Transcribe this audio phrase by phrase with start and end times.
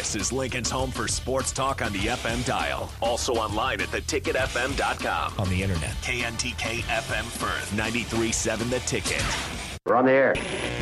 [0.00, 2.90] This is Lincoln's home for sports talk on the FM dial.
[3.02, 5.34] Also online at theticketfm.com.
[5.38, 5.90] On the internet.
[6.00, 9.22] KNTK FM Firth, 93.7 The Ticket.
[9.84, 10.32] We're on the air.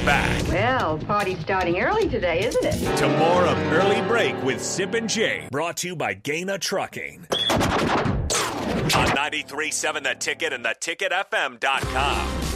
[0.07, 2.97] Back Well, party's starting early today, isn't it?
[2.99, 5.51] to more of Early Break with Sip and Jake.
[5.51, 7.27] Brought to you by Gana Trucking.
[7.41, 12.48] On 93.7 The Ticket and theticketfm.com.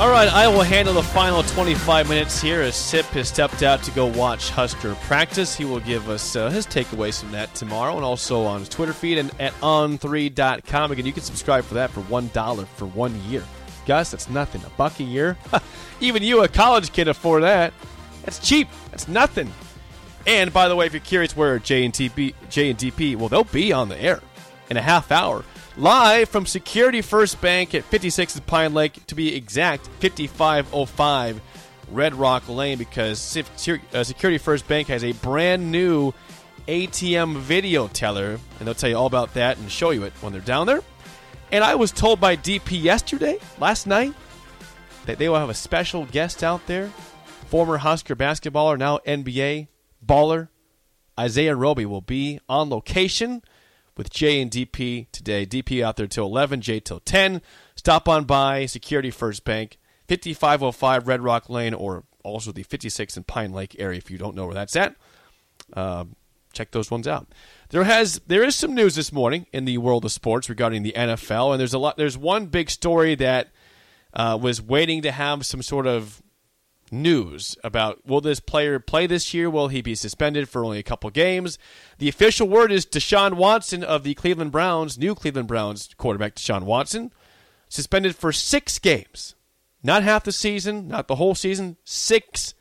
[0.00, 3.82] All right, I will handle the final 25 minutes here as Sip has stepped out
[3.82, 5.54] to go watch Husker practice.
[5.54, 8.94] He will give us uh, his takeaways from that tomorrow and also on his Twitter
[8.94, 10.92] feed and at on3.com.
[10.92, 13.44] Again, you can subscribe for that for $1 for one year.
[13.84, 14.64] Gus, that's nothing.
[14.64, 15.36] A buck a year?
[16.00, 17.74] Even you, a college kid, afford that.
[18.24, 18.68] That's cheap.
[18.92, 19.52] That's nothing.
[20.26, 23.28] And by the way, if you're curious where Jay and TP, Jay and DP, well,
[23.28, 24.22] they'll be on the air
[24.70, 25.44] in a half hour,
[25.80, 31.40] live from Security First Bank at 56 Pine Lake, to be exact, 5505
[31.90, 36.12] Red Rock Lane, because uh, Security First Bank has a brand new
[36.68, 40.32] ATM video teller, and they'll tell you all about that and show you it when
[40.32, 40.82] they're down there.
[41.50, 44.12] And I was told by DP yesterday, last night,
[45.06, 46.88] that they will have a special guest out there,
[47.46, 49.68] former Husker basketballer, now NBA
[50.04, 50.48] baller,
[51.18, 53.42] Isaiah Roby will be on location
[54.00, 55.44] with Jay and DP today.
[55.44, 57.42] DP out there till 11, Jay till 10.
[57.76, 59.76] Stop on by Security First Bank,
[60.08, 64.34] 5505 Red Rock Lane, or also the 56 in Pine Lake area if you don't
[64.34, 64.96] know where that's at.
[65.74, 66.16] Um,
[66.54, 67.26] check those ones out.
[67.68, 70.94] There has there is some news this morning in the world of sports regarding the
[70.96, 71.98] NFL, and there's a lot.
[71.98, 73.50] There's one big story that
[74.14, 76.22] uh, was waiting to have some sort of
[76.90, 79.48] news about will this player play this year?
[79.48, 81.58] Will he be suspended for only a couple games?
[81.98, 86.62] The official word is Deshaun Watson of the Cleveland Browns, new Cleveland Browns quarterback Deshaun
[86.62, 87.12] Watson,
[87.68, 89.34] suspended for six games.
[89.82, 92.54] Not half the season, not the whole season, six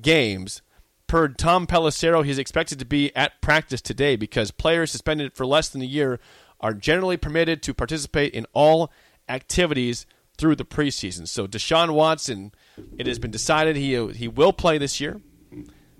[0.00, 0.62] games.
[1.06, 5.68] Per Tom Pelissero, he's expected to be at practice today because players suspended for less
[5.68, 6.20] than a year
[6.60, 8.92] are generally permitted to participate in all
[9.28, 11.26] activities through the preseason.
[11.26, 12.52] So Deshaun Watson,
[12.98, 15.20] it has been decided he he will play this year.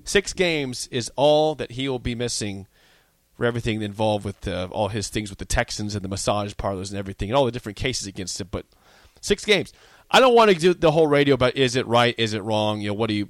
[0.05, 2.67] Six games is all that he will be missing
[3.35, 6.91] for everything involved with uh, all his things with the Texans and the massage parlors
[6.91, 8.49] and everything and all the different cases against him.
[8.51, 8.67] But
[9.21, 9.73] six games.
[10.11, 12.81] I don't want to do the whole radio about is it right, is it wrong,
[12.81, 13.29] you know, what do you,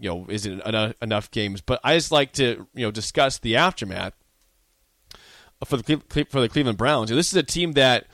[0.00, 1.60] you know, is it enough, enough games?
[1.60, 4.14] But I just like to, you know, discuss the aftermath
[5.64, 7.10] for the for the Cleveland Browns.
[7.10, 8.06] This is a team that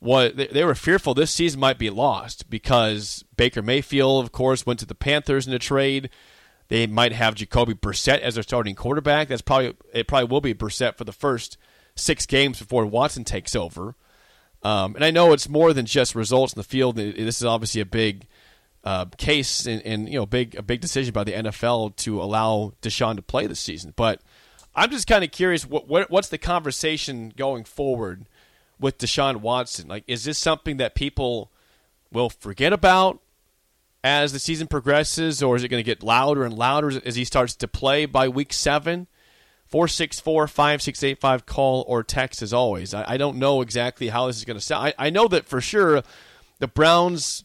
[0.00, 4.64] was they, they were fearful this season might be lost because Baker Mayfield, of course,
[4.64, 6.10] went to the Panthers in a trade.
[6.68, 9.26] They might have Jacoby Brissett as their starting quarterback.
[9.26, 10.06] That's probably it.
[10.06, 11.58] Probably will be Brissett for the first
[11.96, 13.96] six games before Watson takes over.
[14.62, 16.94] Um, and I know it's more than just results in the field.
[16.94, 18.28] This is obviously a big
[18.84, 22.74] uh, case and, and you know big a big decision by the NFL to allow
[22.80, 23.92] Deshaun to play this season.
[23.96, 24.20] But
[24.72, 28.26] I'm just kind of curious what, what what's the conversation going forward
[28.78, 29.88] with Deshaun Watson?
[29.88, 31.50] Like, is this something that people
[32.12, 33.18] will forget about
[34.04, 37.24] as the season progresses, or is it going to get louder and louder as he
[37.24, 39.06] starts to play by week seven?
[39.66, 42.92] 464 5685 call or text as always.
[42.92, 44.88] I, I, don't know exactly how this is going to sound.
[44.88, 46.02] I, I, know that for sure
[46.58, 47.42] the Browns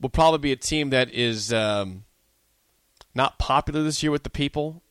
[0.00, 2.02] will probably be a team that is um,
[3.14, 4.82] not popular this year with the people.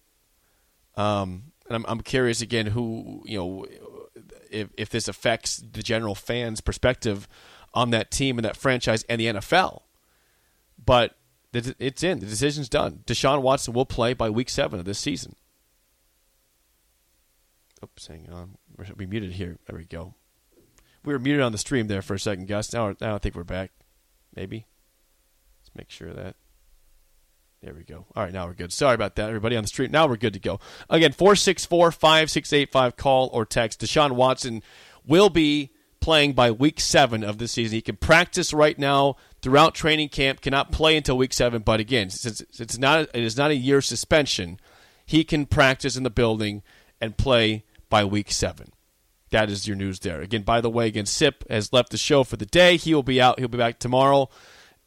[0.96, 3.66] Um, and I'm, I'm curious again who, you know,
[4.50, 7.28] if, if this affects the general fans' perspective
[7.74, 9.82] on that team and that franchise and the NFL.
[10.84, 11.16] But
[11.54, 12.20] it's in.
[12.20, 13.04] The decision's done.
[13.06, 15.36] Deshaun Watson will play by week seven of this season.
[17.84, 18.58] Oops, hang on.
[18.78, 19.58] We're muted here.
[19.68, 20.14] There we go.
[21.04, 22.74] We were muted on the stream there for a second, Gus.
[22.74, 23.72] Now, now I think we're back.
[24.36, 24.68] Maybe.
[25.62, 26.36] Let's make sure that.
[27.62, 28.06] There we go.
[28.16, 28.72] All right, now we're good.
[28.72, 29.92] Sorry about that, everybody on the stream.
[29.92, 30.60] Now we're good to go.
[30.90, 33.82] Again, 464 5685, call or text.
[33.82, 34.64] Deshaun Watson
[35.06, 37.76] will be playing by week seven of the season.
[37.76, 41.62] He can practice right now throughout training camp, cannot play until week seven.
[41.62, 44.60] But again, since it's not, it is not a year suspension,
[45.06, 46.64] he can practice in the building
[47.02, 48.72] and play by week seven.
[49.32, 50.22] That is your news there.
[50.22, 52.78] Again, by the way, again, Sip has left the show for the day.
[52.78, 53.40] He will be out.
[53.40, 54.30] He'll be back tomorrow.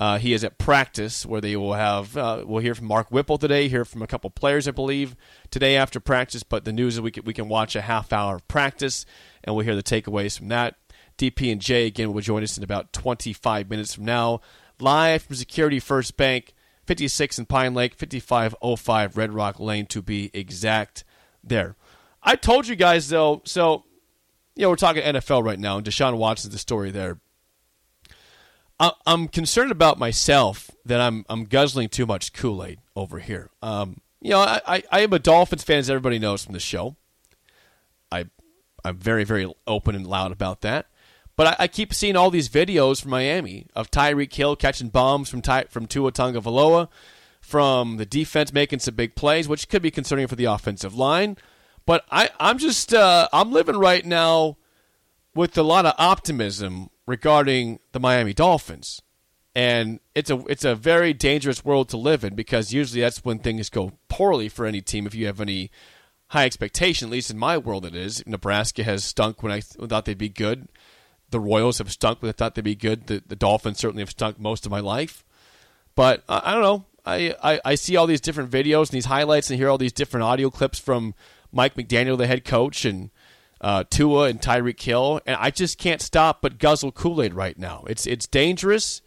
[0.01, 2.17] Uh, he is at practice where they will have.
[2.17, 3.69] Uh, we'll hear from Mark Whipple today.
[3.69, 5.15] Hear from a couple players, I believe,
[5.51, 6.43] today after practice.
[6.43, 9.07] But the news is we can, we can watch a half hour of practice,
[9.45, 10.75] and we'll hear the takeaways from that.
[11.19, 14.41] DP and Jay again will join us in about 25 minutes from now,
[14.81, 16.55] live from Security First Bank,
[16.87, 21.05] 56 in Pine Lake, 5505 Red Rock Lane to be exact.
[21.45, 21.77] There,
[22.23, 23.43] I told you guys though.
[23.45, 23.85] So,
[24.55, 27.19] you know, we're talking NFL right now, and Deshaun Watson's the story there.
[29.07, 33.51] I'm concerned about myself that I'm I'm guzzling too much Kool Aid over here.
[33.63, 36.61] Um, you know, I, I, I am a Dolphins fan, as everybody knows from the
[36.61, 36.97] show.
[38.11, 38.27] I
[38.85, 40.87] I'm very very open and loud about that.
[41.43, 45.29] But I, I keep seeing all these videos from Miami of Tyreek Hill catching bombs
[45.29, 46.87] from Ty, from Tua Tagovailoa,
[47.41, 51.37] from the defense making some big plays, which could be concerning for the offensive line.
[51.85, 54.57] But I I'm just uh, I'm living right now
[55.35, 59.03] with a lot of optimism regarding the Miami Dolphins.
[59.53, 63.41] And it's a it's a very dangerous world to live in because usually that's when
[63.41, 65.73] things go poorly for any team if you have any
[66.29, 68.25] high expectation, at least in my world it is.
[68.29, 70.69] Nebraska has stunk when I thought they'd be good.
[71.33, 73.09] The Royals have stunk when I thought they'd be good.
[73.09, 75.25] The, the Dolphins certainly have stunk most of my life.
[75.95, 76.85] But I don't know.
[77.05, 79.93] I, I, I see all these different videos and these highlights and hear all these
[79.93, 81.15] different audio clips from
[81.51, 83.11] Mike McDaniel, the head coach, and
[83.63, 87.57] uh, Tua and Tyreek Hill, and I just can't stop but guzzle Kool Aid right
[87.57, 87.85] now.
[87.87, 89.01] It's it's dangerous,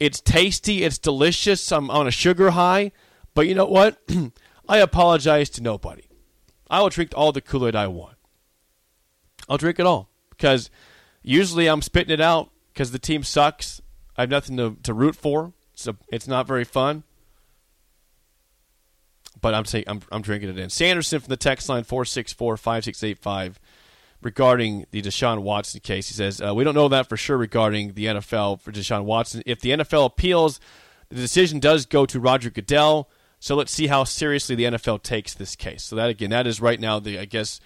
[0.00, 1.70] it's tasty, it's delicious.
[1.70, 2.92] I'm on a sugar high,
[3.34, 3.98] but you know what?
[4.68, 6.02] I apologize to nobody.
[6.68, 8.16] I will drink all the Kool Aid I want.
[9.48, 10.70] I'll drink it all because
[11.28, 13.82] usually I'm spitting it out because the team sucks.
[14.16, 17.04] I have nothing to, to root for, so it's not very fun.
[19.40, 20.70] But I'm saying I'm, I'm drinking it in.
[20.70, 23.60] Sanderson from the text line four six four five six eight five
[24.20, 26.08] regarding the Deshaun Watson case.
[26.08, 29.42] He says, uh, We don't know that for sure regarding the NFL for Deshaun Watson.
[29.46, 30.58] If the NFL appeals,
[31.08, 33.08] the decision does go to Roger Goodell.
[33.38, 35.84] So let's see how seriously the NFL takes this case.
[35.84, 37.60] So that again, that is right now the I guess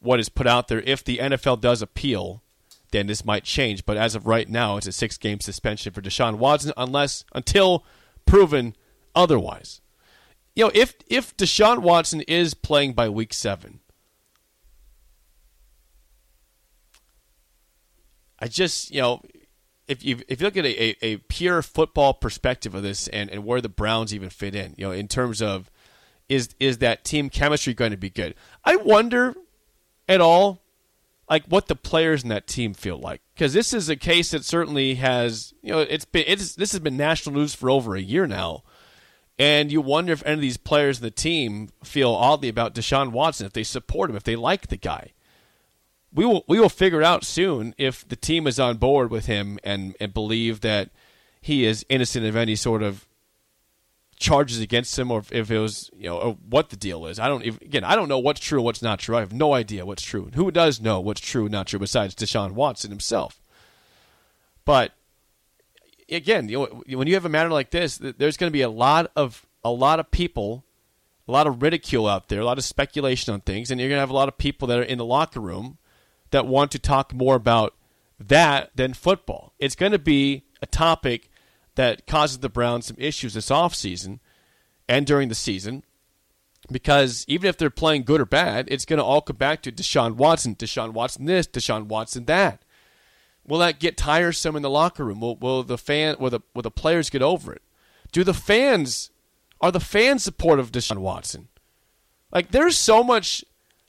[0.00, 0.80] what is put out there.
[0.80, 2.42] If the NFL does appeal,
[2.90, 3.84] then this might change.
[3.84, 7.84] But as of right now, it's a six game suspension for Deshaun Watson unless until
[8.26, 8.74] proven
[9.14, 9.80] otherwise.
[10.54, 13.80] You know, if if Deshaun Watson is playing by week seven,
[18.38, 19.22] I just, you know,
[19.88, 23.30] if you if you look at a, a, a, pure football perspective of this and,
[23.30, 25.70] and where the Browns even fit in, you know, in terms of
[26.28, 28.34] is is that team chemistry going to be good?
[28.64, 29.34] I wonder
[30.08, 30.63] at all
[31.28, 33.22] like what the players in that team feel like.
[33.34, 36.80] Because this is a case that certainly has you know it's been it's this has
[36.80, 38.62] been national news for over a year now.
[39.36, 43.10] And you wonder if any of these players in the team feel oddly about Deshaun
[43.10, 45.12] Watson if they support him if they like the guy.
[46.12, 49.58] We will we will figure out soon if the team is on board with him
[49.64, 50.90] and and believe that
[51.40, 53.06] he is innocent of any sort of
[54.16, 57.18] charges against him or if it was you know what the deal is.
[57.18, 59.16] I don't again I don't know what's true what's not true.
[59.16, 60.30] I have no idea what's true.
[60.34, 63.40] Who does know what's true not true besides Deshaun Watson himself?
[64.64, 64.92] But
[66.10, 68.70] again, you know, when you have a matter like this, there's going to be a
[68.70, 70.64] lot of a lot of people,
[71.26, 73.96] a lot of ridicule out there, a lot of speculation on things, and you're going
[73.96, 75.78] to have a lot of people that are in the locker room
[76.30, 77.74] that want to talk more about
[78.18, 79.52] that than football.
[79.58, 81.30] It's going to be a topic
[81.74, 84.20] that causes the Browns some issues this offseason
[84.88, 85.82] and during the season
[86.70, 89.72] because even if they're playing good or bad, it's going to all come back to
[89.72, 92.64] Deshaun Watson, Deshaun Watson this, Deshaun Watson that.
[93.46, 95.20] Will that get tiresome in the locker room?
[95.20, 97.62] Will, will the fan, will the, will the players get over it?
[98.12, 99.10] Do the fans,
[99.60, 101.48] are the fans supportive of Deshaun Watson?
[102.32, 103.44] Like, there's so much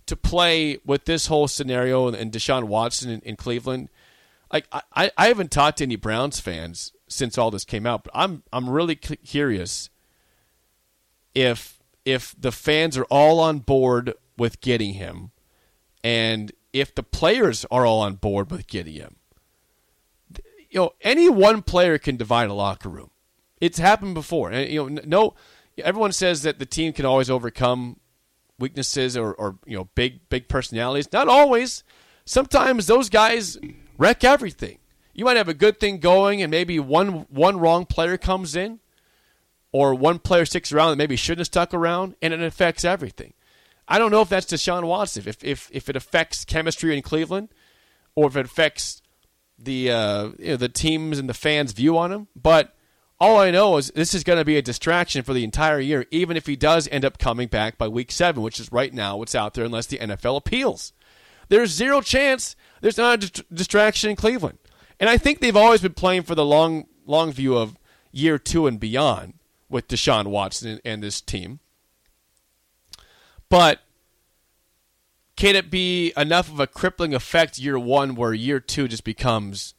[0.08, 3.89] to play with this whole scenario and, and Deshaun Watson in, in Cleveland.
[4.51, 8.12] Like I, I haven't talked to any Browns fans since all this came out, but
[8.16, 9.90] I'm I'm really curious
[11.34, 15.32] if if the fans are all on board with getting him,
[16.04, 19.16] and if the players are all on board with getting him.
[20.70, 23.12] You know, any one player can divide a locker room.
[23.62, 24.52] It's happened before.
[24.52, 25.36] And, you know, no,
[25.78, 28.02] everyone says that the team can always overcome
[28.60, 31.12] weaknesses or, or you know big big personalities.
[31.12, 31.84] Not always.
[32.26, 33.58] Sometimes those guys
[33.98, 34.80] wreck everything.
[35.15, 38.81] You might have a good thing going, and maybe one one wrong player comes in,
[39.72, 43.34] or one player sticks around that maybe shouldn't have stuck around, and it affects everything.
[43.88, 45.24] I don't know if that's Deshaun Watson.
[45.25, 47.50] If if if it affects chemistry in Cleveland,
[48.13, 49.01] or if it affects
[49.57, 52.75] the uh, you know, the teams and the fans' view on him, but
[53.17, 56.05] all I know is this is going to be a distraction for the entire year,
[56.12, 59.15] even if he does end up coming back by week seven, which is right now
[59.15, 60.91] what's out there, unless the NFL appeals.
[61.48, 64.57] There's zero chance there's not a distraction in Cleveland.
[65.00, 67.78] And I think they've always been playing for the long, long view of
[68.12, 69.34] year two and beyond
[69.70, 71.60] with Deshaun Watson and, this team.
[73.50, 73.82] But
[75.36, 79.74] can it be enough of a crippling effect year one where year two just becomes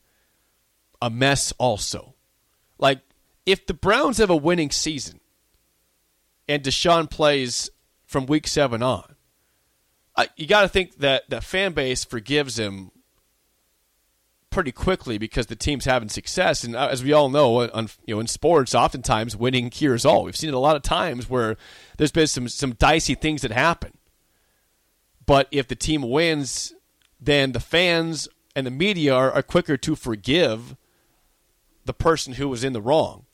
[1.00, 2.14] a mess also?
[2.78, 3.00] Like,
[3.46, 5.20] if the Browns have a winning season
[6.46, 7.70] and Deshaun plays
[8.04, 9.14] from week seven on,
[10.36, 12.90] you got to think that the fan base forgives him
[14.56, 16.64] pretty quickly because the team's having success.
[16.64, 20.24] And uh, as we all know, on, you know, in sports, oftentimes winning cures all.
[20.24, 21.58] We've seen it a lot of times where
[21.98, 23.92] there's been some some dicey things that happen.
[25.26, 26.72] But if the team wins,
[27.20, 30.74] then the fans and the media are, are quicker to forgive
[31.84, 33.26] the person who was in the wrong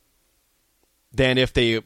[1.12, 1.82] than if they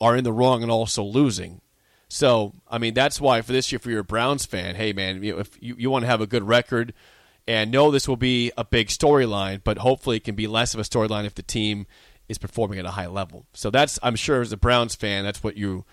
[0.00, 1.60] are in the wrong and also losing.
[2.08, 5.34] So, I mean, that's why for this year, for your Browns fan, hey, man, you
[5.34, 6.92] know, if you, you want to have a good record
[7.50, 10.78] and know this will be a big storyline, but hopefully it can be less of
[10.78, 11.84] a storyline if the team
[12.28, 13.44] is performing at a high level.
[13.54, 15.84] So that's, I'm sure, as a Browns fan, that's what you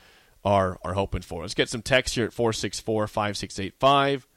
[0.45, 1.41] are are hoping for.
[1.41, 4.27] Let's get some text here at 464 5685.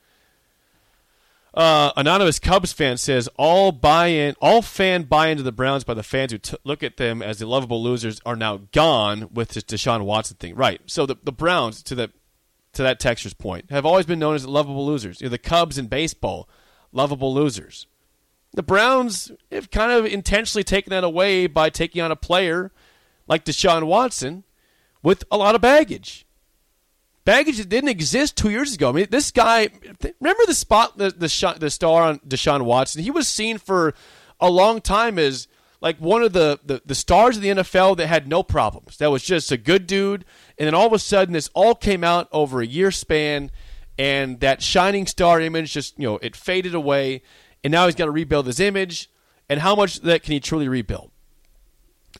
[1.52, 5.92] Uh, anonymous Cubs fan says all buy in, all fan buy into the Browns by
[5.92, 9.50] the fans who t- look at them as the lovable losers are now gone with
[9.50, 10.54] this Deshaun Watson thing.
[10.54, 10.80] Right.
[10.86, 12.10] So the the Browns to the
[12.72, 15.20] to that texture's point have always been known as the lovable losers.
[15.20, 16.48] You know, the Cubs in baseball,
[16.92, 17.86] lovable losers.
[18.52, 22.72] The Browns have kind of intentionally taken that away by taking on a player
[23.28, 24.44] like Deshaun Watson
[25.02, 26.26] with a lot of baggage.
[27.24, 28.88] Baggage that didn't exist two years ago.
[28.88, 29.68] I mean, this guy.
[30.20, 33.02] Remember the spot, the the, the star on Deshaun Watson.
[33.02, 33.94] He was seen for
[34.40, 35.46] a long time as
[35.80, 38.98] like one of the, the, the stars of the NFL that had no problems.
[38.98, 40.24] That was just a good dude.
[40.58, 43.50] And then all of a sudden, this all came out over a year span,
[44.00, 47.20] and that shining star image just you know it faded away.
[47.62, 49.10] And now he's got to rebuild his image.
[49.50, 51.10] And how much that can he truly rebuild?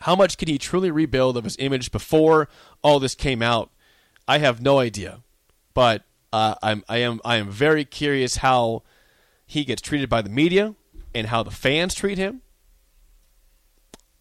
[0.03, 2.51] How much can he truly rebuild of his image before
[2.83, 3.71] all this came out?
[4.29, 5.23] I have no idea,
[5.73, 8.83] but uh, I'm I am I am very curious how
[9.47, 10.75] he gets treated by the media
[11.15, 12.43] and how the fans treat him.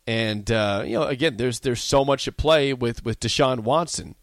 [0.08, 4.16] And uh, you know, again, there's there's so much at play with with Deshaun Watson.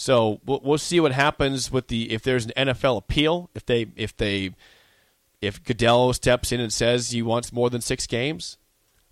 [0.00, 3.88] So we'll, we'll see what happens with the if there's an NFL appeal if they
[3.96, 4.54] if they
[5.42, 8.56] if Goodell steps in and says he wants more than six games.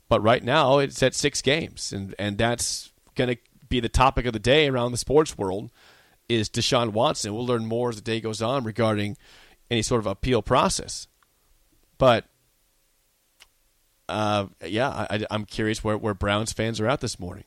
[0.09, 3.37] But right now it's at six games, and and that's going to
[3.68, 5.71] be the topic of the day around the sports world
[6.26, 7.35] is Deshaun Watson.
[7.35, 9.18] We'll learn more as the day goes on regarding
[9.71, 11.07] any sort of appeal process.
[11.99, 12.25] But
[14.09, 17.45] uh, yeah, I, am curious where, where Browns fans are at this morning.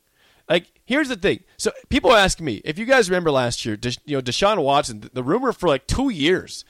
[0.51, 1.45] Like, here's the thing.
[1.55, 5.09] So people ask me if you guys remember last year, you know, Deshaun Watson.
[5.13, 6.65] The rumor for like two years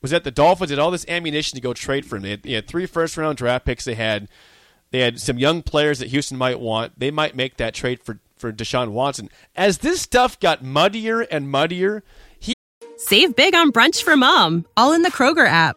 [0.00, 2.22] was that the Dolphins had all this ammunition to go trade for him.
[2.22, 3.84] They had, they had three first round draft picks.
[3.84, 4.28] They had
[4.92, 6.98] they had some young players that Houston might want.
[6.98, 9.28] They might make that trade for for Deshaun Watson.
[9.54, 12.02] As this stuff got muddier and muddier,
[12.38, 12.54] he
[12.96, 15.76] Save big on brunch for mom, all in the Kroger app.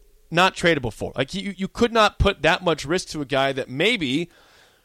[0.31, 1.11] not tradable for.
[1.15, 4.29] Like you, you could not put that much risk to a guy that maybe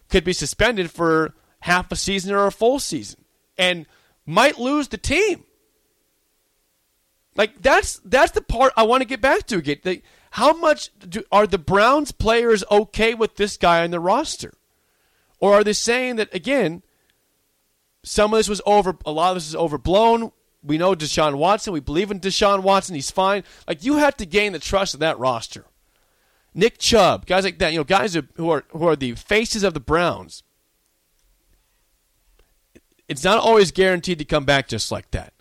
[0.09, 3.25] could be suspended for half a season or a full season
[3.57, 3.87] and
[4.25, 5.45] might lose the team.
[7.35, 9.79] Like that's that's the part I want to get back to again.
[9.85, 14.53] Like, how much do, are the Browns players okay with this guy on the roster?
[15.39, 16.83] Or are they saying that, again,
[18.03, 20.33] some of this was over, a lot of this is overblown?
[20.67, 21.73] We know Deshaun Watson.
[21.73, 22.95] We believe in Deshaun Watson.
[22.95, 23.45] He's fine.
[23.69, 25.65] Like, you have to gain the trust of that roster.
[26.55, 29.75] Nick Chubb, guys like that, you know, guys who are, who are the faces of
[29.75, 30.43] the Browns.
[33.09, 35.33] It's not always guaranteed to come back just like that.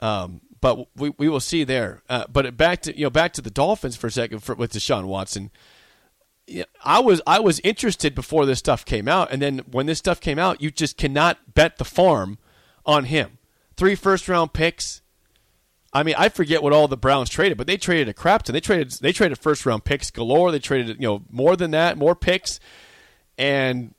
[0.00, 2.02] Um, but we, we will see there.
[2.08, 4.72] Uh, but back to you know back to the Dolphins for a second for, with
[4.72, 5.50] Deshaun Watson.
[6.84, 10.20] I was I was interested before this stuff came out, and then when this stuff
[10.20, 12.38] came out, you just cannot bet the farm
[12.86, 13.38] on him.
[13.76, 15.02] Three first round picks.
[15.92, 18.54] I mean, I forget what all the Browns traded, but they traded a crap ton.
[18.54, 20.50] They traded they traded first round picks galore.
[20.50, 22.60] They traded you know more than that, more picks,
[23.36, 23.94] and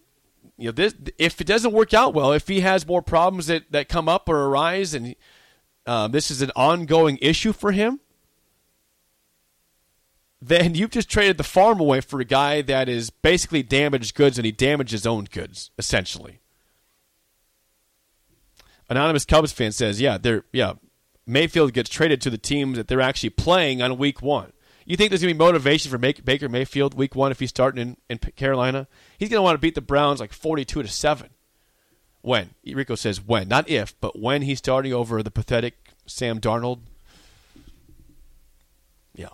[0.58, 3.72] you know this if it doesn't work out well, if he has more problems that
[3.72, 5.16] that come up or arise, and
[5.86, 8.00] uh, this is an ongoing issue for him,
[10.42, 14.38] then you've just traded the farm away for a guy that is basically damaged goods
[14.38, 16.40] and he damaged his own goods, essentially.
[18.98, 20.74] Anonymous Cubs fan says, yeah, they're yeah.
[21.26, 24.54] Mayfield gets traded to the teams that they're actually playing on week one.
[24.86, 27.98] You think there's to be motivation for Baker Mayfield week one if he's starting in,
[28.10, 28.88] in Carolina?
[29.18, 31.30] He's to want to beat the Browns like 42 to 7.
[32.22, 32.52] When?
[32.66, 33.48] Rico says when.
[33.48, 36.82] Not if, but when he's starting over the pathetic Sam Darnold.
[39.16, 39.30] Yeah.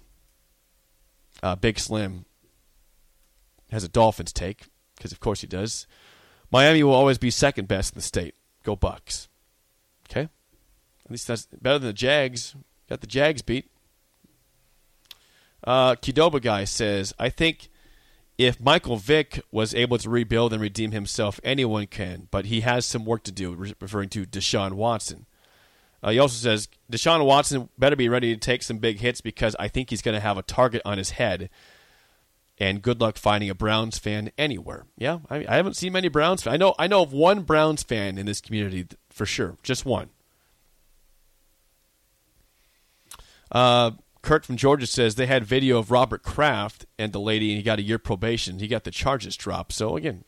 [1.44, 2.26] Uh, Big Slim
[3.72, 5.86] has a Dolphins take, because of course he does.
[6.52, 8.36] Miami will always be second best in the state.
[8.64, 9.29] Go Bucks.
[10.10, 10.30] Okay?
[11.06, 12.56] At least that's better than the Jags.
[12.90, 13.70] Got the Jags beat.
[15.64, 17.70] Uh, Kidoba guy says, I think
[18.38, 22.86] if Michael Vick was able to rebuild and redeem himself, anyone can, but he has
[22.86, 25.26] some work to do, referring to Deshaun Watson.
[26.02, 29.56] Uh, he also says Deshaun Watson better be ready to take some big hits because
[29.60, 31.50] I think he's going to have a target on his head.
[32.60, 34.86] And good luck finding a Browns fan anywhere.
[34.98, 36.46] Yeah, I, I haven't seen many Browns.
[36.46, 40.10] I know I know of one Browns fan in this community for sure, just one.
[43.52, 47.58] Uh, Kurt from Georgia says they had video of Robert Kraft and the lady, and
[47.58, 48.60] he got a year probation.
[48.60, 49.72] He got the charges dropped.
[49.72, 50.26] So again,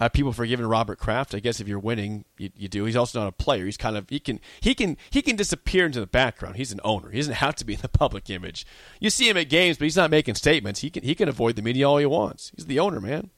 [0.00, 1.34] uh, people forgiving Robert Kraft.
[1.34, 2.86] I guess if you're winning, you, you, do.
[2.86, 3.66] He's also not a player.
[3.66, 6.56] He's kind of he can he can he can disappear into the background.
[6.56, 7.10] He's an owner.
[7.10, 8.66] He doesn't have to be in the public image.
[8.98, 10.80] You see him at games, but he's not making statements.
[10.80, 12.50] He can he can avoid the media all he wants.
[12.56, 13.30] He's the owner, man.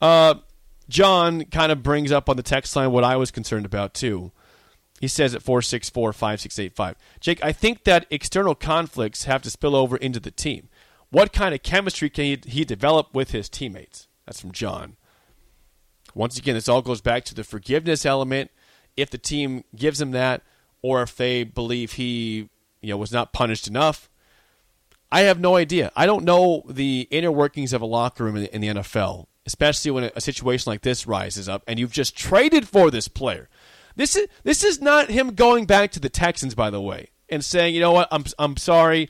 [0.00, 0.34] Uh,
[0.88, 4.32] John kind of brings up on the text line what I was concerned about too.
[5.00, 6.96] He says at 464 5685.
[7.20, 10.68] Jake, I think that external conflicts have to spill over into the team.
[11.10, 14.08] What kind of chemistry can he, he develop with his teammates?
[14.26, 14.96] That's from John.
[16.14, 18.50] Once again, this all goes back to the forgiveness element.
[18.96, 20.42] If the team gives him that,
[20.82, 22.48] or if they believe he
[22.80, 24.08] you know was not punished enough,
[25.10, 25.92] I have no idea.
[25.96, 30.10] I don't know the inner workings of a locker room in the, NFL, especially when
[30.14, 33.48] a, situation like this rises up and you've just traded for this player.
[33.96, 37.44] This is this is not him going back to the Texans, by the way, and
[37.44, 39.08] saying, you know what, I'm I'm sorry,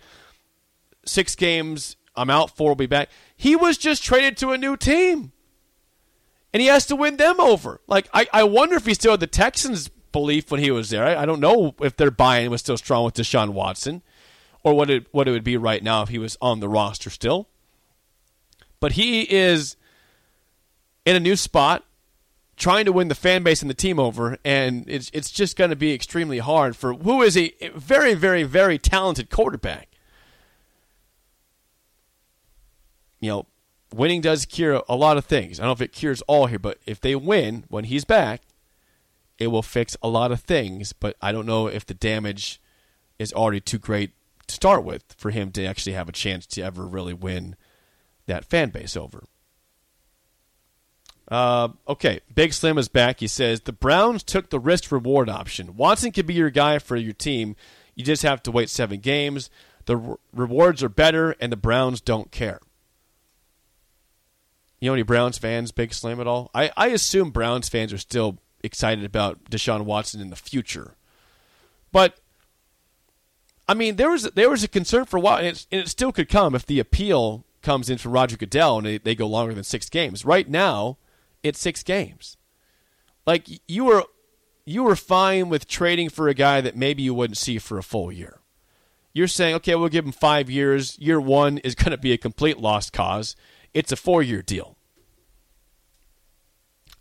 [1.06, 2.56] six games, I'm out.
[2.56, 3.08] Four will be back.
[3.36, 5.32] He was just traded to a new team,
[6.54, 7.80] and he has to win them over.
[7.88, 11.04] Like I, I wonder if he still had the Texans' belief when he was there.
[11.04, 14.02] I, I don't know if their buy-in was still strong with Deshaun Watson,
[14.62, 17.10] or what it what it would be right now if he was on the roster
[17.10, 17.48] still.
[18.78, 19.76] But he is
[21.04, 21.84] in a new spot
[22.56, 25.70] trying to win the fan base and the team over, and it's it's just going
[25.70, 29.88] to be extremely hard for who is a very, very, very talented quarterback.
[33.18, 33.46] You know,
[33.94, 35.58] winning does cure a lot of things.
[35.58, 38.42] I don't know if it cures all here, but if they win when he's back,
[39.38, 40.92] it will fix a lot of things.
[40.92, 42.60] But I don't know if the damage
[43.18, 44.12] is already too great
[44.46, 47.56] to start with for him to actually have a chance to ever really win
[48.26, 49.24] that fan base over.
[51.28, 53.20] Uh, okay, Big Slim is back.
[53.20, 55.76] He says the Browns took the risk reward option.
[55.76, 57.56] Watson could be your guy for your team.
[57.94, 59.48] You just have to wait seven games.
[59.86, 62.60] The re- rewards are better, and the Browns don't care.
[64.84, 66.50] You know any Browns fans, Big Slim at all?
[66.54, 70.94] I, I assume Browns fans are still excited about Deshaun Watson in the future.
[71.90, 72.20] But
[73.66, 76.12] I mean, there was there was a concern for a while, and, and it still
[76.12, 79.54] could come if the appeal comes in from Roger Goodell and they, they go longer
[79.54, 80.22] than six games.
[80.22, 80.98] Right now,
[81.42, 82.36] it's six games.
[83.26, 84.04] Like you were
[84.66, 87.82] you were fine with trading for a guy that maybe you wouldn't see for a
[87.82, 88.40] full year.
[89.14, 90.98] You're saying, okay, we'll give him five years.
[90.98, 93.34] Year one is going to be a complete lost cause.
[93.74, 94.76] It's a four year deal.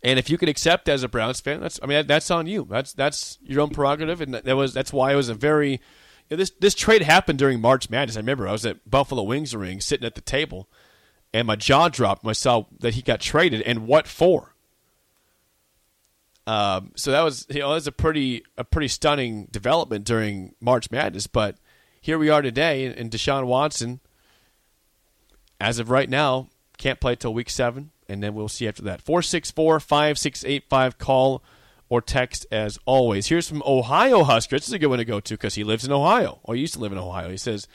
[0.02, 2.66] And if you can accept as a Browns fan, that's I mean that's on you.
[2.68, 5.78] That's that's your own prerogative, and that was that's why it was a very you
[6.32, 8.16] know, this this trade happened during March Madness.
[8.16, 10.68] I remember I was at Buffalo Wings Ring sitting at the table,
[11.32, 14.54] and my jaw dropped when I saw that he got traded and what for.
[16.46, 20.54] Um, so that was you know that was a pretty a pretty stunning development during
[20.60, 21.26] March Madness.
[21.26, 21.56] But
[21.98, 24.00] here we are today, and Deshaun Watson,
[25.58, 29.00] as of right now, can't play till week seven, and then we'll see after that.
[29.02, 31.42] 464 5685 call
[31.88, 33.28] or text as always.
[33.28, 34.56] Here's from Ohio Husker.
[34.56, 36.60] This is a good one to go to because he lives in Ohio, or he
[36.60, 37.30] used to live in Ohio.
[37.30, 37.68] He says,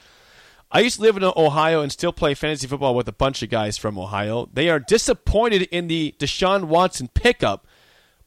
[0.72, 3.50] I used to live in Ohio and still play fantasy football with a bunch of
[3.50, 4.48] guys from Ohio.
[4.52, 7.66] They are disappointed in the Deshaun Watson pickup,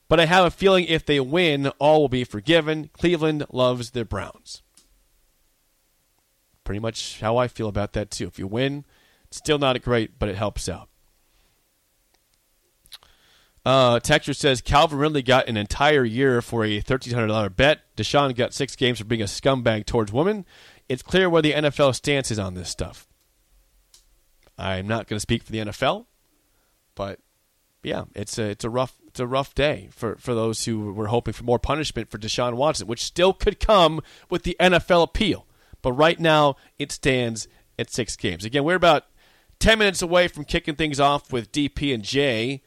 [0.10, 2.90] but I have a feeling if they win, all will be forgiven.
[2.94, 4.62] Cleveland loves their Browns.
[6.66, 8.28] Pretty much how I feel about that, too.
[8.28, 8.84] If you win,
[9.38, 10.90] still not great, but it helps out.
[13.66, 17.80] Uh, Texture says Calvin Ridley got an entire year for a $1,300 bet.
[17.96, 20.46] Deshaun got six games for being a scumbag towards women
[20.90, 23.08] it's clear where the NFL stance is on this stuff.
[24.58, 26.06] I'm not going to speak for the NFL,
[26.96, 27.20] but
[27.82, 31.08] yeah, it's a it's a rough it's a rough day for, for those who were
[31.08, 35.48] hoping for more punishment for Deshaun Watson, which still could come with the NFL appeal.
[35.82, 38.46] But right now, it stands at six games.
[38.46, 39.06] Again, we're about
[39.64, 42.62] ten minutes away from kicking things off with DP and Jay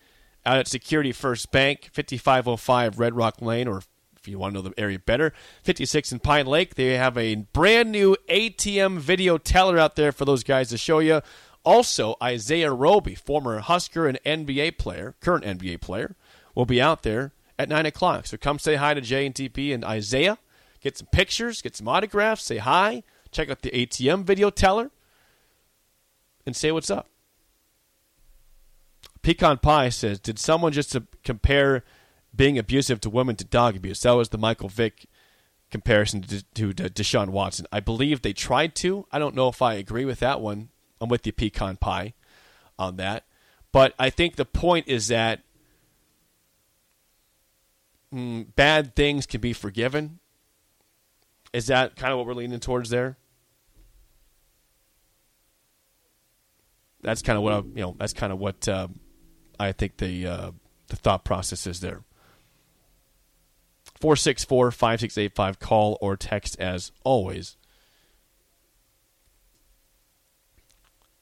[0.46, 3.82] out at Security First Bank, fifty five oh five Red Rock Lane, or
[4.16, 5.32] if you want to know the area better,
[5.62, 6.74] 56 in Pine Lake.
[6.74, 10.98] They have a brand new ATM video teller out there for those guys to show
[11.00, 11.20] you.
[11.64, 16.16] Also, Isaiah Roby, former Husker and NBA player, current NBA player,
[16.54, 18.26] will be out there at 9 o'clock.
[18.26, 20.38] So come say hi to Jay and DP and Isaiah.
[20.80, 24.90] Get some pictures, get some autographs, say hi, check out the ATM video teller,
[26.46, 27.08] and say what's up.
[29.22, 31.82] Pecan Pie says, Did someone just compare
[32.34, 34.00] being abusive to women to dog abuse?
[34.00, 35.06] That was the Michael Vick
[35.70, 37.66] comparison to, Deshaun Watson.
[37.72, 39.06] I believe they tried to.
[39.10, 40.68] I don't know if I agree with that one.
[41.00, 42.14] I'm with you, Pecan Pie,
[42.78, 43.24] on that.
[43.72, 45.42] But I think the point is that
[48.14, 50.20] mm, bad things can be forgiven.
[51.52, 53.16] Is that kind of what we're leaning towards there?
[57.06, 57.94] That's kind of what I, you know.
[57.96, 58.88] That's kind of what uh,
[59.60, 60.50] I think the uh,
[60.88, 62.02] the thought process is there.
[64.00, 65.60] 464 5685.
[65.60, 67.56] Call or text as always.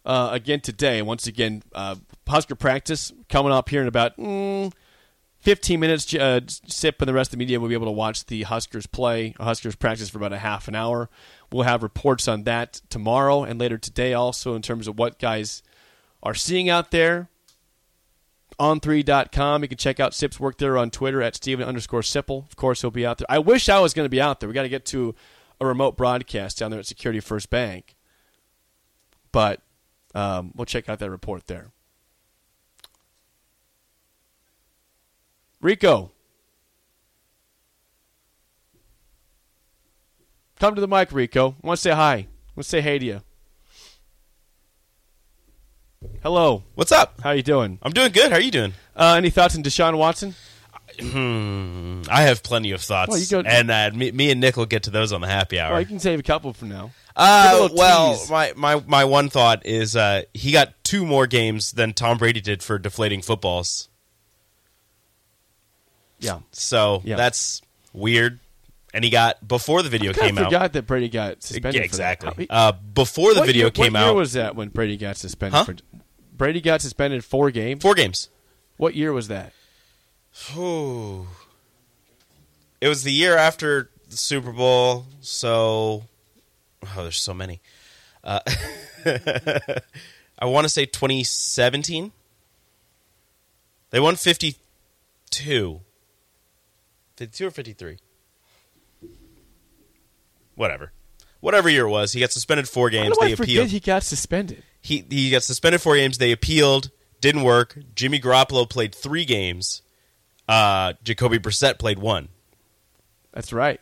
[0.07, 4.73] Uh, again today, once again, uh, Husker practice coming up here in about mm,
[5.40, 6.14] 15 minutes.
[6.14, 8.87] Uh, Sip and the rest of the media will be able to watch the Huskers
[8.87, 11.11] play, Huskers practice for about a half an hour.
[11.53, 15.62] We'll have reports on that tomorrow and later today also in terms of what guys
[16.25, 17.29] are seeing out there
[18.59, 19.63] on3.com.
[19.63, 22.47] You can check out Sip's work there on Twitter at Steven underscore Sipple.
[22.49, 23.27] Of course, he'll be out there.
[23.29, 24.49] I wish I was going to be out there.
[24.49, 25.15] We got to get to
[25.61, 27.95] a remote broadcast down there at Security First Bank.
[29.31, 29.61] But
[30.15, 31.71] um, we'll check out that report there.
[35.61, 36.11] Rico.
[40.61, 41.57] Come to the mic, Rico.
[41.63, 42.15] I want to say hi.
[42.15, 43.21] I want to say hey to you.
[46.23, 46.62] Hello.
[46.75, 47.21] What's up?
[47.23, 47.79] How you doing?
[47.83, 48.31] I'm doing good.
[48.31, 48.73] How are you doing?
[48.97, 50.35] Uh, any thoughts on Deshaun Watson?
[51.01, 52.03] Hmm.
[52.09, 54.67] I have plenty of thoughts, Well, you go- and uh, me, me and Nick will
[54.67, 55.73] get to those on the happy hour.
[55.73, 56.93] Well, you can save a couple for now.
[57.17, 58.31] Uh, well, tease.
[58.31, 62.40] my, my my one thought is uh, he got two more games than Tom Brady
[62.40, 63.88] did for deflating footballs.
[66.21, 66.40] Yeah.
[66.53, 67.17] So Yeah.
[67.17, 67.61] that's
[67.93, 68.38] weird.
[68.94, 70.44] And he got before the video Kind came out.
[70.44, 71.74] forgot that Brady got suspended.
[71.74, 72.46] Yeah, exactly.
[72.48, 75.16] Uh, before the what video year, came what year out, was that when Brady got
[75.16, 75.54] suspended?
[75.57, 75.64] Huh?
[75.64, 75.74] For,
[76.33, 77.83] Brady got suspended four games.
[77.83, 78.28] four games.
[78.76, 79.52] What year was that?
[80.57, 81.26] Oh,
[82.80, 86.04] It was the year after the Super Bowl, so
[86.85, 87.61] oh, there's so many.
[88.22, 88.40] Uh,
[90.38, 92.12] I want to say 2017.
[93.90, 95.80] They won 52.
[97.16, 97.98] 52 or 53.
[100.55, 100.93] Whatever.
[101.40, 103.17] Whatever year it was, he got suspended four games.
[103.21, 103.69] I They forget appealed.
[103.71, 104.62] he got suspended?
[104.81, 106.19] He he got suspended four games.
[106.19, 106.90] They appealed.
[107.21, 107.79] Didn't work.
[107.95, 109.83] Jimmy Garoppolo played three games.
[110.49, 112.29] Uh, Jacoby Brissett played one.
[113.33, 113.81] That's right.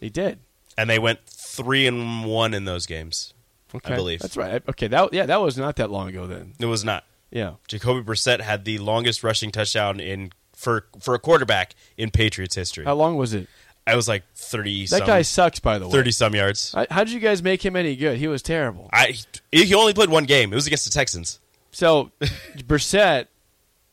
[0.00, 0.38] He did.
[0.76, 3.34] and they went three and one in those games.
[3.74, 3.94] Okay.
[3.94, 4.62] I believe That's right.
[4.68, 4.88] Okay.
[4.88, 6.52] That yeah, that was not that long ago then.
[6.58, 7.04] it was not.
[7.30, 7.54] Yeah.
[7.68, 12.84] Jacoby Brissett had the longest rushing touchdown in for for a quarterback in Patriots history.
[12.84, 13.48] How long was it?
[13.86, 14.82] I was like thirty.
[14.82, 15.92] That some, guy sucks, by the way.
[15.92, 16.72] thirty some yards.
[16.74, 18.18] I- How did you guys make him any good?
[18.18, 18.88] He was terrible.
[18.92, 19.14] I
[19.50, 20.52] he only played one game.
[20.52, 21.40] It was against the Texans.
[21.72, 22.10] So
[22.58, 23.26] Brissett,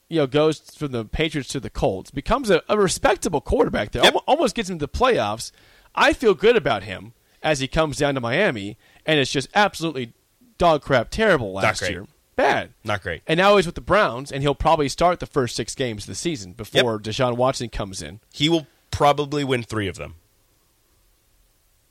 [0.10, 4.04] you know, goes from the Patriots to the Colts, becomes a, a respectable quarterback there,
[4.04, 4.14] Yep.
[4.14, 5.52] Almo- almost gets into the playoffs.
[5.96, 10.14] I feel good about him as he comes down to Miami, and it's just absolutely
[10.58, 11.92] dog crap terrible last great.
[11.92, 12.06] year.
[12.36, 12.74] Bad.
[12.86, 13.22] Not great.
[13.28, 16.08] And now he's with the Browns, and he'll probably start the first six games of
[16.08, 18.20] the season before Deshaun Watson comes in.
[18.34, 18.66] He will
[19.00, 20.16] probably win three of them.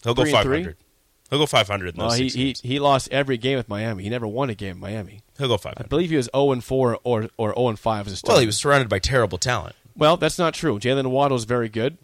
[0.05, 0.75] He'll go Three and five.
[1.31, 4.03] He'll go five hundred in those Well, he, he he lost every game with Miami.
[4.03, 5.23] He never won a game in Miami.
[5.38, 8.07] He'll go five I believe he was 0 and 4 or or 0 and 5
[8.07, 8.35] as a starter.
[8.35, 9.75] Well, he was surrounded by terrible talent.
[9.97, 10.79] Well, that's not true.
[10.79, 11.97] Jaylen Waddle's very good,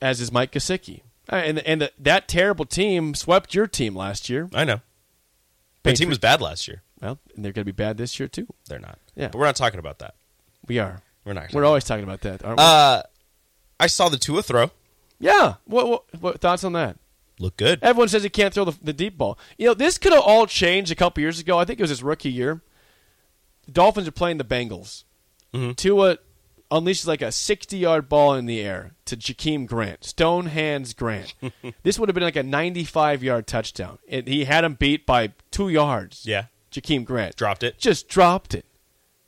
[0.00, 1.00] as is Mike Gesicki.
[1.28, 4.48] Uh, And and the, that terrible team swept your team last year.
[4.54, 4.80] I know.
[5.82, 6.82] The team was bad last year.
[7.02, 8.46] Well, and they're going to be bad this year too.
[8.68, 8.98] They're not.
[9.16, 9.28] Yeah.
[9.28, 10.14] But we're not talking about that.
[10.68, 11.02] We are.
[11.24, 11.52] We're not.
[11.52, 12.64] We're always talking about that, aren't we?
[12.64, 13.02] Uh,
[13.80, 14.70] I saw the Tua throw.
[15.18, 15.54] yeah.
[15.64, 16.96] What, what what thoughts on that?
[17.38, 17.78] Look good.
[17.82, 19.38] Everyone says he can't throw the, the deep ball.
[19.56, 21.58] You know, this could have all changed a couple years ago.
[21.58, 22.60] I think it was his rookie year.
[23.64, 25.04] The Dolphins are playing the Bengals.
[25.54, 25.74] Mhm.
[25.74, 26.18] Tua
[26.70, 31.34] unleashes like a 60 yard ball in the air to Jakeem Grant, Stone Hands Grant.
[31.82, 33.98] this would have been like a 95 yard touchdown.
[34.06, 36.26] It, he had him beat by two yards.
[36.26, 36.44] Yeah.
[36.70, 37.78] Jakeem Grant Dropped it.
[37.78, 38.64] just dropped it.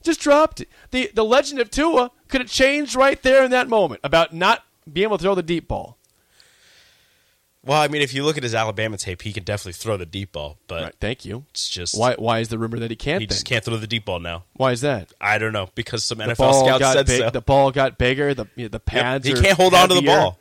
[0.02, 0.68] Just dropped it.
[0.90, 4.64] The the legend of Tua could have changed right there in that moment about not
[4.92, 5.96] being able to throw the deep ball.
[7.64, 10.04] Well, I mean, if you look at his Alabama tape, he can definitely throw the
[10.06, 10.94] deep ball, but Right.
[11.00, 11.44] Thank you.
[11.50, 13.20] it's just Why why is the rumor that he can't?
[13.20, 14.42] he just can't throw the deep ball now.
[14.54, 15.12] Why is that?
[15.20, 17.20] I don't know because some The NFL scouts got said big.
[17.20, 17.30] so.
[17.30, 18.34] The ball got bigger.
[18.34, 19.26] The the Yep, pads.
[19.26, 20.40] He are can't hold on to the ball.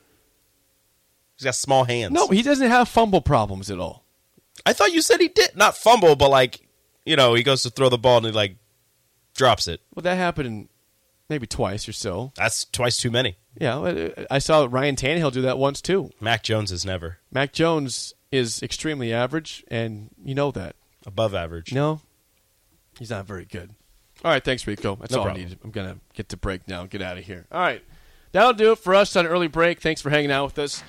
[1.37, 2.11] He's got small hands.
[2.13, 4.03] No, he doesn't have fumble problems at all.
[4.65, 6.59] I thought you said he did not fumble, but like
[7.05, 8.55] you know, he goes to throw the ball and he like
[9.35, 9.81] drops it.
[9.93, 10.69] Well, that happened
[11.31, 12.31] maybe twice or so.
[12.35, 13.37] That's twice too many.
[13.59, 16.11] Yeah, uh, I saw Ryan Tannehill do that once too.
[16.19, 20.75] Mac Jones is never Mac Jones is extremely average, and you know that.
[21.05, 21.73] above average.
[21.73, 22.01] No,
[22.99, 23.71] he's not very good.
[24.23, 24.95] All right, thanks, Rico.
[24.97, 25.41] That's No all problem.
[25.41, 25.59] I needed.
[25.63, 26.85] I'm gonna get to break now.
[26.85, 27.47] Get out of here.
[27.51, 27.83] All right,
[28.33, 29.81] that'll do it for us on early break.
[29.81, 30.83] Thanks for hanging out with us.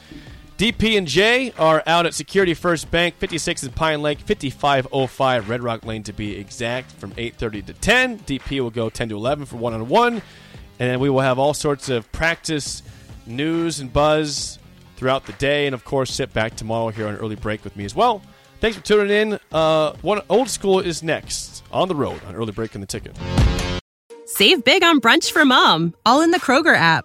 [0.58, 5.62] DP and Jay are out at Security First Bank, 56 in Pine Lake, 5505 Red
[5.62, 8.18] Rock Lane to be exact, from 8:30 to 10.
[8.20, 11.38] DP will go 10 to 11 for one on one, and then we will have
[11.38, 12.82] all sorts of practice
[13.26, 14.58] news and buzz
[14.96, 17.84] throughout the day, and of course, Sip back tomorrow here on early break with me
[17.84, 18.22] as well.
[18.60, 19.40] Thanks for tuning in.
[19.50, 23.16] Uh, one old school is next on the road on early break in the ticket.
[24.26, 27.04] Save big on brunch for mom, all in the Kroger app.